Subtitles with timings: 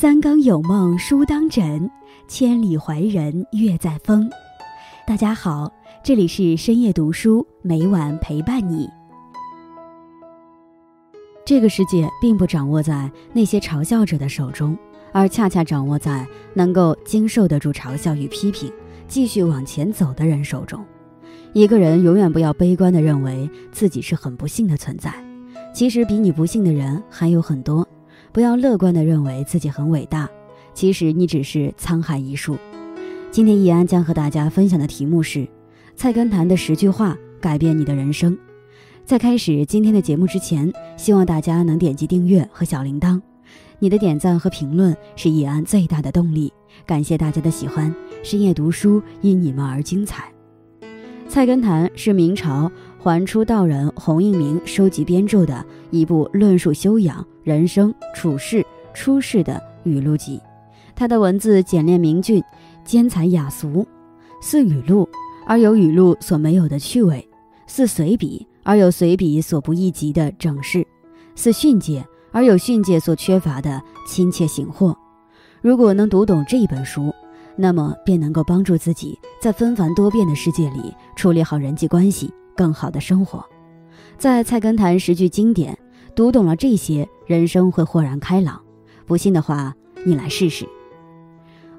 [0.00, 1.90] 三更有梦书当枕，
[2.26, 4.30] 千里怀人月在风。
[5.06, 5.70] 大家好，
[6.02, 8.88] 这里是深夜读书，每晚陪伴你。
[11.44, 14.74] 这个世界并不掌握在那些嘲笑者的手中，
[15.12, 18.72] 而恰恰掌握在能够经受得住嘲笑与批评，
[19.06, 20.82] 继续往前走的人手中。
[21.52, 25.12] 一个人永远不要悲观地认为自己是很不幸的存在，
[25.74, 27.86] 其实比你不幸的人还有很多。
[28.32, 30.28] 不要乐观地认为自己很伟大，
[30.72, 32.56] 其实你只是沧海一粟。
[33.30, 35.38] 今天易安将和大家分享的题目是
[35.96, 38.32] 《菜根谭的十句话改变你的人生》。
[39.04, 43.20] 在开始今天的节目之前，希望大家能点击订阅和小铃铛。
[43.80, 46.52] 你的点赞和评论是易安最大的动力。
[46.86, 50.32] 感谢大家的喜欢，深夜读书因你们而精彩。
[51.28, 52.70] 菜根谭是明朝。
[53.02, 60.38] 还初道人洪应明收集编著的一部论述修养、人生处世、出世的语录集。
[60.94, 62.44] 他的文字简练明峻，
[62.84, 63.86] 兼采雅俗，
[64.42, 65.08] 似语录
[65.46, 67.26] 而有语录所没有的趣味，
[67.66, 70.86] 似随笔而有随笔所不易及的整饰，
[71.34, 74.94] 似训诫而有训诫所缺乏的亲切醒豁。
[75.62, 77.10] 如果能读懂这一本书，
[77.56, 82.30] 那么便能够帮助自己在纷繁多变的世界里处理好人际关系。
[82.60, 83.42] 更好的生活，
[84.18, 85.78] 在菜根谭十句经典
[86.14, 88.60] 读懂了这些，人生会豁然开朗。
[89.06, 90.68] 不信的话，你来试试。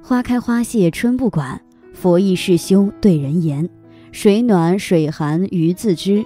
[0.02, 1.62] 花开花谢春不管，
[1.94, 3.70] 佛意是兄对人言。
[4.12, 6.26] 水暖水寒鱼自知，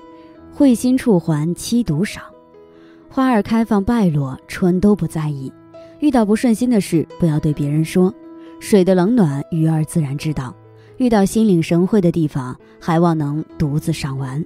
[0.53, 2.23] 会心处还七独赏。
[3.09, 5.51] 花儿开放败落，春都不在意。
[5.99, 8.13] 遇到不顺心的事，不要对别人说。
[8.61, 10.55] 水的冷暖，鱼儿自然知道。
[10.97, 14.43] 遇到心领神会的地方，还望能独自赏玩，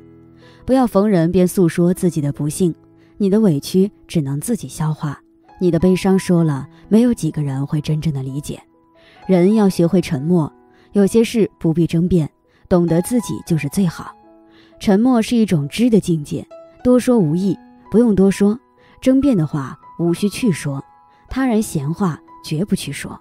[0.65, 2.73] 不要逢人便诉说自己的不幸。
[3.17, 5.21] 你的委屈只能自己消化，
[5.59, 8.61] 你的悲伤说了，没有几个人会真正的理解。
[9.27, 10.51] 人要学会沉默，
[10.93, 12.29] 有些事不必争辩，
[12.67, 14.15] 懂得自己就是最好。
[14.79, 16.47] 沉默是一种知的境界，
[16.83, 17.57] 多说无益，
[17.91, 18.57] 不用多说。
[19.01, 20.83] 争辩的话无需去说，
[21.29, 23.19] 他人闲话绝不去说。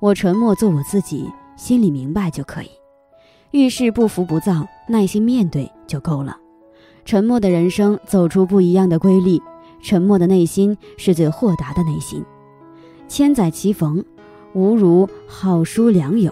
[0.00, 1.30] 我沉默，做我自己。
[1.56, 2.70] 心里明白就可以，
[3.50, 6.36] 遇事不浮不躁，耐心面对就够了。
[7.04, 9.40] 沉默的人生走出不一样的规律，
[9.82, 12.22] 沉默的内心是最豁达的内心。
[13.08, 14.04] 千载棋逢，
[14.52, 16.30] 无如好书良友；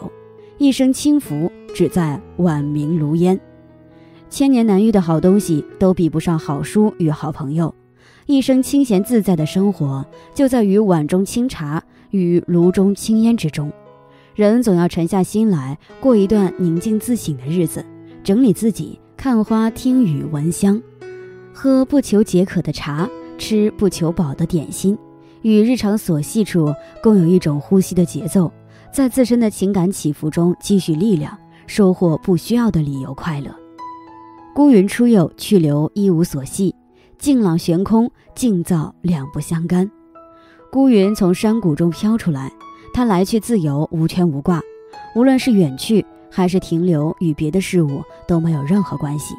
[0.58, 3.40] 一生轻浮，只在晚明炉烟。
[4.28, 7.72] 千年难遇的好东西都比不上好书与好朋友。
[8.26, 10.04] 一生清闲自在的生活，
[10.34, 13.72] 就在于碗中清茶与炉中青烟之中。
[14.34, 17.84] 人总要沉下心来过一段宁静自省的日子，
[18.24, 20.82] 整理自己，看花、听雨、闻香，
[21.52, 23.08] 喝不求解渴的茶，
[23.38, 24.98] 吃不求饱的点心，
[25.42, 28.50] 与日常琐细处共有一种呼吸的节奏，
[28.92, 33.54] 在自身的情感起伏中积蓄力量，收获不需要的理由快乐。
[34.52, 36.74] 孤云出岫，去留一无所系；
[37.18, 39.88] 静朗悬空，静躁两不相干。
[40.72, 42.52] 孤云从山谷中飘出来。
[42.94, 44.62] 他来去自由，无牵无挂，
[45.16, 49.34] 无论是远去还是停留，与别的事物都没有任何关系。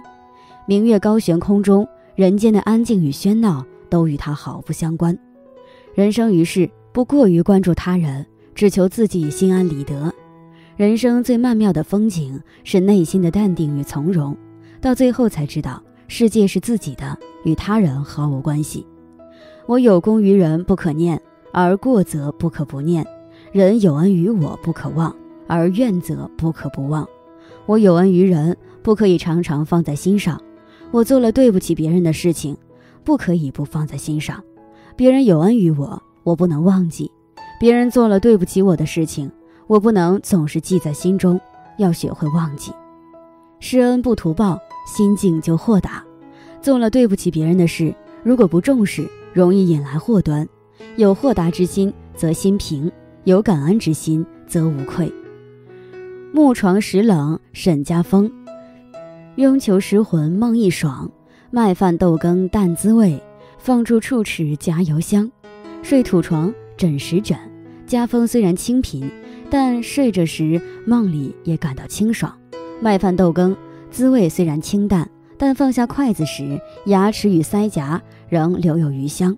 [0.68, 5.18] 明月高悬空中，人间的安静与喧闹都与他毫不相关。
[5.94, 10.14] 人生于世，不过于关注他人，只求自己心安理得。
[10.76, 14.36] 人生最曼妙的风景是内心的淡定与从容，
[14.82, 18.86] 到最后才知道，世界是自己的，与他人毫无关系。
[19.66, 21.18] 我有功于人，不可念；
[21.54, 23.08] 而过则不可不念。
[23.56, 25.16] 人有恩于我，不可忘；
[25.48, 27.08] 而怨则不可不忘。
[27.66, 30.38] 我有恩于人，不可以常常放在心上。
[30.92, 32.58] 我做了对不起别人的事情，
[33.06, 34.44] 不可以不放在心上。
[34.98, 37.10] 别人有恩于我，我不能忘记；
[37.58, 39.32] 别人做了对不起我的事情，
[39.68, 41.40] 我不能总是记在心中，
[41.78, 42.74] 要学会忘记。
[43.62, 46.03] 施恩不图报，心境就豁达。
[46.62, 50.46] 做了对不起别人的事，如果不重视，容易引来祸端。
[50.97, 52.91] 有豁达之心，则心平。
[53.26, 55.12] 有感恩之心，则无愧。
[56.32, 58.30] 木床时冷，沈家风；
[59.38, 61.10] 拥囚失魂，梦一爽。
[61.50, 63.20] 麦饭豆羹淡滋味，
[63.58, 65.32] 放入触齿夹油香。
[65.82, 67.36] 睡土床，枕石枕。
[67.88, 69.10] 家风虽然清贫，
[69.50, 72.32] 但睡着时梦里也感到清爽。
[72.80, 73.58] 麦饭豆羹
[73.90, 78.00] 滋味虽然清淡，但放下筷子时，牙齿与腮颊
[78.30, 79.36] 仍留有余香。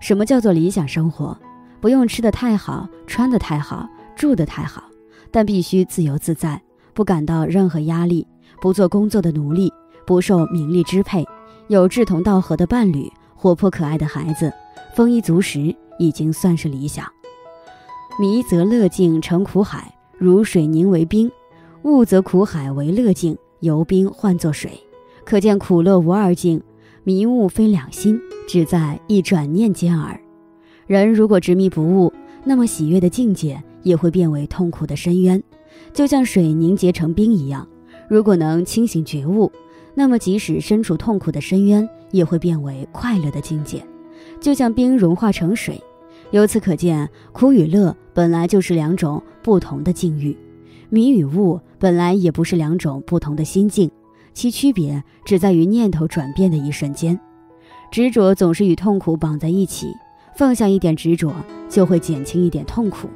[0.00, 1.38] 什么叫做理想生活？
[1.80, 4.84] 不用吃的太好，穿的太好，住的太好，
[5.30, 6.60] 但必须自由自在，
[6.94, 8.26] 不感到任何压力，
[8.60, 9.72] 不做工作的奴隶，
[10.06, 11.24] 不受名利支配，
[11.68, 14.52] 有志同道合的伴侣，活泼可爱的孩子，
[14.94, 17.06] 丰衣足食，已经算是理想。
[18.18, 21.28] 迷则乐境成苦海，如水凝为冰；
[21.82, 24.72] 悟则苦海为乐境，由冰换作水。
[25.24, 26.62] 可见苦乐无二境，
[27.04, 28.18] 迷悟非两心，
[28.48, 30.18] 只在一转念间耳。
[30.86, 32.12] 人如果执迷不悟，
[32.44, 35.42] 那么喜悦的境界也会变为痛苦的深渊，
[35.92, 37.66] 就像水凝结成冰一样。
[38.08, 39.50] 如果能清醒觉悟，
[39.94, 43.84] 那么即使身处痛苦的深渊，也会变为快乐的境界，
[44.40, 45.82] 就像冰融化成水。
[46.30, 50.36] 由此可见，苦与乐本来就是两种不同的境遇，
[50.88, 53.90] 迷与悟本来也不是两种不同的心境。
[54.34, 57.18] 其区别只在于念头转变的一瞬间，
[57.90, 59.88] 执着总是与痛苦绑在一起，
[60.36, 61.34] 放下一点执着
[61.66, 63.08] 就会减轻一点痛苦，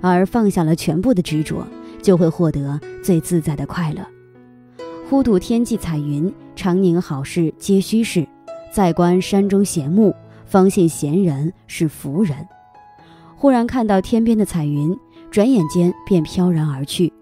[0.00, 1.66] 而放下了全部的执着，
[2.00, 4.06] 就会获得最自在的快乐。
[5.10, 8.22] 忽睹天际彩云，常宁好事皆虚事；
[8.72, 10.14] 再观山中闲木，
[10.46, 12.36] 方信闲人是福人。
[13.34, 14.96] 忽然看到天边的彩云，
[15.32, 17.12] 转眼间便飘然而去。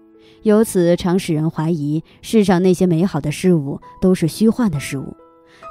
[0.43, 5.17] 由此常使人怀疑世上那些美好的事物都是虚幻的事物。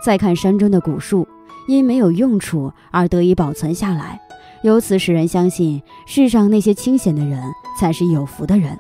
[0.05, 1.27] 再看山中的古树，
[1.67, 4.21] 因没有用处而得以保存下来，
[4.63, 7.43] 由此使人相信世上那些清闲的人
[7.79, 8.79] 才是有福的人，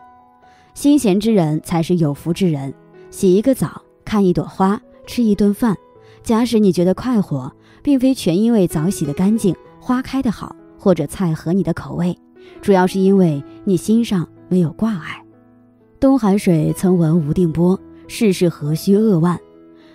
[0.74, 2.72] 心闲之人才是有福之人。
[3.10, 5.74] 洗一个澡，看一朵花，吃一顿饭，
[6.22, 7.52] 假使你觉得快活，
[7.82, 12.16] 并非全因为澡洗得干净，花开得好，或者菜合你的口味，
[12.60, 15.22] 主要是因为你心上没有挂碍。
[15.98, 19.38] 东海水曾闻无定波，世事何须扼腕？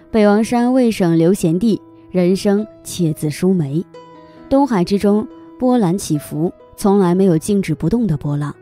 [0.09, 1.79] 北王山未省刘贤弟，
[2.11, 3.83] 人生且自舒眉。
[4.49, 5.25] 东海之中
[5.57, 8.53] 波澜起伏，从来没有静止不动的波浪。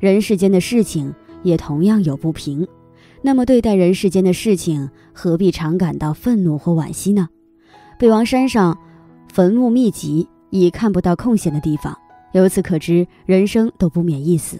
[0.00, 2.66] 人世间的事情也同样有不平。
[3.22, 7.28] 那么对待人世间的事情，何必常感到愤怒或惋惜呢？
[7.98, 8.76] 北王山上
[9.32, 11.96] 坟墓密集，已看不到空闲的地方。
[12.32, 14.58] 由此可知，人生都不免一死。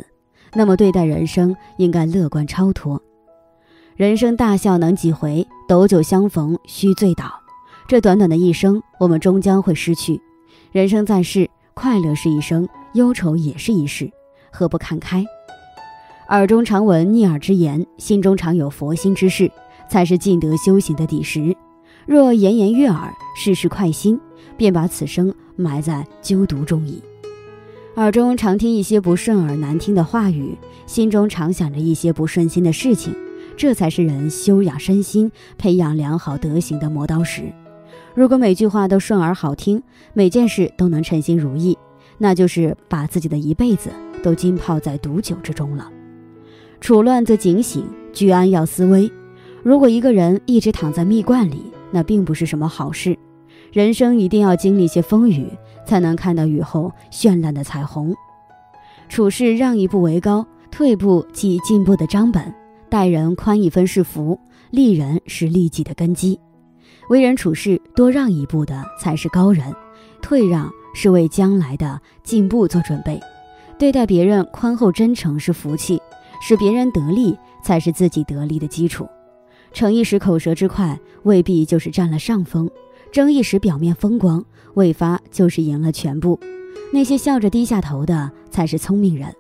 [0.55, 3.03] 那么对待人生应该乐观超脱。
[3.97, 5.47] 人生大笑能几回？
[5.69, 7.46] 斗酒相逢须醉倒。
[7.89, 10.21] 这短短的一生，我们终将会失去。
[10.73, 14.11] 人生在世，快乐是一生，忧愁也是一世，
[14.51, 15.25] 何不看开？
[16.31, 19.49] 耳中常闻逆耳之言，心中常有佛心之事，
[19.89, 21.57] 才是尽德修行的底石。
[22.07, 24.19] 若言言悦耳，事事快心，
[24.57, 27.01] 便把此生埋在纠毒中矣。
[27.95, 33.15] 耳中常听一些不顺耳难听的话语，心中常想着一些不顺心的事情，
[33.57, 37.45] 这才是人修养身心、培养良好德行的磨刀石。
[38.17, 39.81] 如果每句话都顺耳好听，
[40.15, 41.77] 每件事都能称心如意，
[42.19, 43.91] 那就是把自己的一辈子
[44.23, 45.89] 都浸泡在毒酒之中了。
[46.81, 49.09] 处乱则警醒，居安要思危。
[49.63, 53.17] 如果一个人一直躺在蜜罐里，那并不是什么好事。
[53.71, 55.47] 人生一定要经历些风雨。
[55.87, 58.13] 才能看到雨后绚烂的彩虹。
[59.09, 62.53] 处事让一步为高，退步即进步的章本。
[62.89, 64.37] 待人宽一分是福，
[64.73, 66.39] 利人是利己的根基。
[67.09, 69.75] 为人处事多让一步的才是高人，
[70.21, 73.21] 退让是为将来的进步做准备。
[73.79, 76.01] 对待别人宽厚真诚是福气，
[76.41, 79.07] 使别人得利才是自己得利的基础。
[79.73, 82.71] 逞一时口舌之快，未必就是占了上风。
[83.13, 84.45] 争一时表面风光，
[84.75, 86.41] 未发就是赢了全部。
[86.93, 89.33] 那些笑着低下头的，才是聪明人。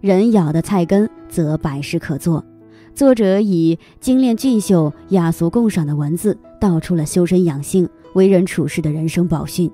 [0.00, 2.44] 人咬的菜根，则百事可做。
[2.94, 9.70] 作者以精炼俊秀、雅俗共赏的文字，道出了修身养性、为人处事的人生宝训，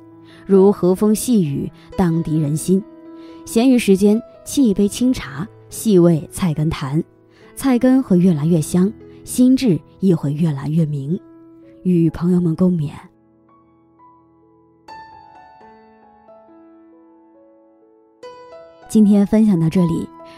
[0.47, 2.83] 如和风细雨，荡涤人心。
[3.45, 7.03] 闲余时间，沏一杯清茶，细味菜根谭，
[7.57, 8.91] 菜根会越来越香，
[9.25, 11.19] 心智亦会越来越明。
[11.83, 12.93] 与朋友们共勉。
[18.89, 20.09] 今天分享到这里，